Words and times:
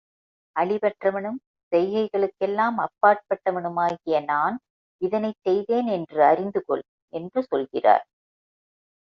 அழிவற்றவனும் 0.55 1.37
செய்கைகளுக்கெல்லாம் 1.71 2.77
அப்பாற்பட்டவனுமாகிய 2.77 4.23
நான் 4.23 4.57
இதனைச் 5.01 5.41
செய்தேன் 5.41 5.87
என்று 5.87 6.23
அறிந்து 6.23 6.63
கொள் 6.65 6.83
என்று 7.13 7.41
சொல்கிறார். 7.43 8.03